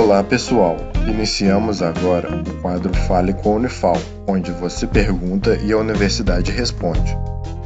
Olá 0.00 0.24
pessoal, 0.24 0.78
iniciamos 1.06 1.82
agora 1.82 2.34
o 2.34 2.62
quadro 2.62 2.90
Fale 3.06 3.34
com 3.34 3.52
a 3.52 3.56
Unifal, 3.56 3.98
onde 4.26 4.50
você 4.50 4.86
pergunta 4.86 5.56
e 5.62 5.72
a 5.72 5.76
universidade 5.76 6.50
responde. 6.50 7.14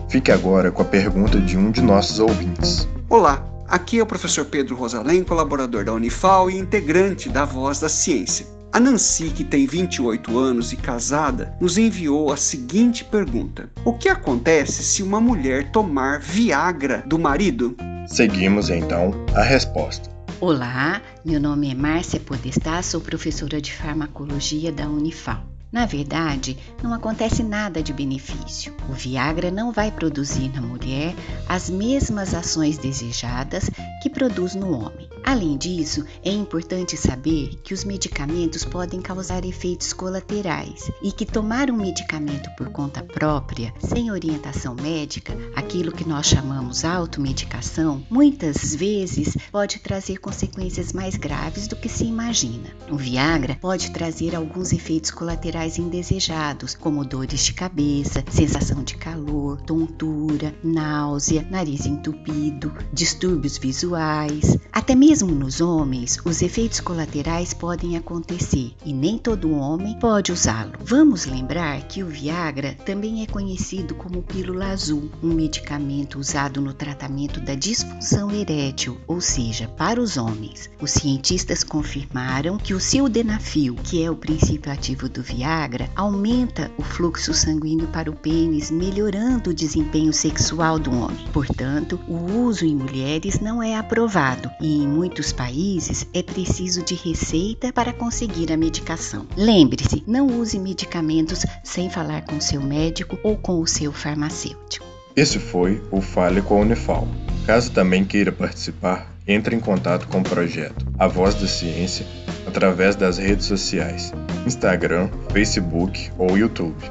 Fique 0.08 0.32
agora 0.32 0.72
com 0.72 0.82
a 0.82 0.84
pergunta 0.84 1.38
de 1.38 1.56
um 1.56 1.70
de 1.70 1.80
nossos 1.80 2.18
ouvintes. 2.18 2.88
Olá, 3.08 3.46
aqui 3.68 4.00
é 4.00 4.02
o 4.02 4.06
professor 4.06 4.44
Pedro 4.46 4.74
Rosalém, 4.74 5.22
colaborador 5.22 5.84
da 5.84 5.92
Unifal 5.92 6.50
e 6.50 6.58
integrante 6.58 7.28
da 7.28 7.44
Voz 7.44 7.78
da 7.78 7.88
Ciência. 7.88 8.46
A 8.72 8.80
Nancy, 8.80 9.30
que 9.30 9.44
tem 9.44 9.64
28 9.64 10.36
anos 10.36 10.72
e 10.72 10.76
casada, 10.76 11.56
nos 11.60 11.78
enviou 11.78 12.32
a 12.32 12.36
seguinte 12.36 13.04
pergunta: 13.04 13.70
O 13.84 13.92
que 13.92 14.08
acontece 14.08 14.82
se 14.82 15.04
uma 15.04 15.20
mulher 15.20 15.70
tomar 15.70 16.18
Viagra 16.18 17.04
do 17.06 17.16
marido? 17.16 17.76
Seguimos 18.08 18.70
então 18.70 19.12
a 19.36 19.42
resposta. 19.42 20.12
Olá, 20.40 21.00
meu 21.24 21.40
nome 21.40 21.70
é 21.70 21.74
Márcia 21.74 22.20
Podestá, 22.20 22.82
sou 22.82 23.00
professora 23.00 23.58
de 23.58 23.72
farmacologia 23.72 24.70
da 24.70 24.86
Unifal. 24.86 25.42
Na 25.72 25.86
verdade, 25.86 26.58
não 26.82 26.92
acontece 26.92 27.42
nada 27.42 27.82
de 27.82 27.94
benefício. 27.94 28.74
O 28.90 28.92
Viagra 28.92 29.50
não 29.50 29.72
vai 29.72 29.90
produzir 29.90 30.52
na 30.54 30.60
mulher 30.60 31.14
as 31.48 31.70
mesmas 31.70 32.34
ações 32.34 32.76
desejadas 32.76 33.70
que 34.02 34.10
produz 34.10 34.54
no 34.54 34.70
homem. 34.70 35.13
Além 35.26 35.56
disso, 35.56 36.04
é 36.22 36.30
importante 36.30 36.98
saber 36.98 37.58
que 37.64 37.72
os 37.72 37.82
medicamentos 37.82 38.62
podem 38.62 39.00
causar 39.00 39.42
efeitos 39.46 39.94
colaterais 39.94 40.90
e 41.02 41.10
que 41.10 41.24
tomar 41.24 41.70
um 41.70 41.76
medicamento 41.78 42.50
por 42.56 42.68
conta 42.68 43.02
própria, 43.02 43.72
sem 43.78 44.10
orientação 44.10 44.74
médica, 44.74 45.34
aquilo 45.56 45.92
que 45.92 46.06
nós 46.06 46.26
chamamos 46.26 46.84
automedicação, 46.84 48.04
muitas 48.10 48.74
vezes 48.74 49.34
pode 49.50 49.78
trazer 49.78 50.18
consequências 50.18 50.92
mais 50.92 51.16
graves 51.16 51.66
do 51.66 51.76
que 51.76 51.88
se 51.88 52.04
imagina. 52.04 52.68
O 52.90 52.96
Viagra 52.96 53.56
pode 53.58 53.92
trazer 53.92 54.36
alguns 54.36 54.72
efeitos 54.72 55.10
colaterais 55.10 55.78
indesejados, 55.78 56.74
como 56.74 57.02
dores 57.02 57.40
de 57.40 57.54
cabeça, 57.54 58.22
sensação 58.30 58.84
de 58.84 58.94
calor, 58.96 59.58
tontura, 59.62 60.54
náusea, 60.62 61.46
nariz 61.50 61.86
entupido, 61.86 62.70
distúrbios 62.92 63.56
visuais, 63.56 64.58
até 64.70 64.94
mesmo 64.94 65.13
mesmo 65.14 65.32
nos 65.32 65.60
homens, 65.60 66.18
os 66.24 66.42
efeitos 66.42 66.80
colaterais 66.80 67.54
podem 67.54 67.96
acontecer 67.96 68.72
e 68.84 68.92
nem 68.92 69.16
todo 69.16 69.54
homem 69.54 69.96
pode 70.00 70.32
usá-lo. 70.32 70.72
Vamos 70.80 71.24
lembrar 71.24 71.82
que 71.82 72.02
o 72.02 72.08
Viagra 72.08 72.76
também 72.84 73.22
é 73.22 73.26
conhecido 73.26 73.94
como 73.94 74.24
pílula 74.24 74.72
azul, 74.72 75.08
um 75.22 75.32
medicamento 75.32 76.18
usado 76.18 76.60
no 76.60 76.74
tratamento 76.74 77.38
da 77.38 77.54
disfunção 77.54 78.28
erétil, 78.32 78.98
ou 79.06 79.20
seja, 79.20 79.68
para 79.68 80.00
os 80.00 80.16
homens. 80.16 80.68
Os 80.80 80.90
cientistas 80.90 81.62
confirmaram 81.62 82.58
que 82.58 82.74
o 82.74 82.80
sildenafil, 82.80 83.76
que 83.84 84.02
é 84.02 84.10
o 84.10 84.16
princípio 84.16 84.72
ativo 84.72 85.08
do 85.08 85.22
Viagra, 85.22 85.88
aumenta 85.94 86.72
o 86.76 86.82
fluxo 86.82 87.32
sanguíneo 87.32 87.86
para 87.86 88.10
o 88.10 88.16
pênis, 88.16 88.68
melhorando 88.68 89.50
o 89.50 89.54
desempenho 89.54 90.12
sexual 90.12 90.76
do 90.76 90.90
homem. 90.90 91.24
Portanto, 91.32 92.00
o 92.08 92.40
uso 92.40 92.64
em 92.64 92.74
mulheres 92.74 93.38
não 93.38 93.62
é 93.62 93.76
aprovado 93.76 94.50
e 94.60 94.82
em 94.82 95.03
muitos 95.04 95.34
países 95.34 96.06
é 96.14 96.22
preciso 96.22 96.82
de 96.82 96.94
receita 96.94 97.70
para 97.70 97.92
conseguir 97.92 98.50
a 98.50 98.56
medicação. 98.56 99.26
Lembre-se, 99.36 100.02
não 100.06 100.26
use 100.26 100.58
medicamentos 100.58 101.44
sem 101.62 101.90
falar 101.90 102.22
com 102.22 102.40
seu 102.40 102.62
médico 102.62 103.18
ou 103.22 103.36
com 103.36 103.60
o 103.60 103.66
seu 103.66 103.92
farmacêutico. 103.92 104.86
Esse 105.14 105.38
foi 105.38 105.82
o 105.90 106.00
Fale 106.00 106.40
com 106.40 106.56
a 106.56 106.60
Unifal. 106.62 107.06
Caso 107.44 107.70
também 107.70 108.02
queira 108.02 108.32
participar, 108.32 109.14
entre 109.28 109.54
em 109.54 109.60
contato 109.60 110.08
com 110.08 110.20
o 110.20 110.24
projeto 110.24 110.86
A 110.98 111.06
Voz 111.06 111.34
da 111.34 111.46
Ciência 111.46 112.06
através 112.46 112.96
das 112.96 113.18
redes 113.18 113.44
sociais, 113.44 114.10
Instagram, 114.46 115.10
Facebook 115.34 116.10
ou 116.16 116.38
YouTube. 116.38 116.82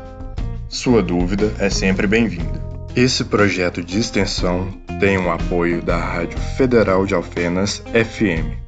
Sua 0.70 1.02
dúvida 1.02 1.52
é 1.58 1.68
sempre 1.72 2.06
bem-vinda. 2.06 2.62
Esse 2.96 3.24
projeto 3.24 3.84
de 3.84 3.98
extensão 3.98 4.72
tem 5.04 5.18
o 5.18 5.30
apoio 5.30 5.82
da 5.82 5.98
Rádio 5.98 6.40
Federal 6.56 7.06
de 7.06 7.14
Alfenas 7.14 7.84
FM 7.88 8.63